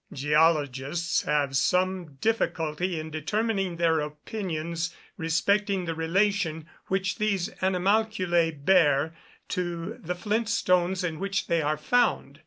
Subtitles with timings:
[0.11, 9.13] Geologists have some difficulty in determining their opinions respecting the relation which these animalculæ bear
[9.49, 12.39] to the flint stones in which they are found.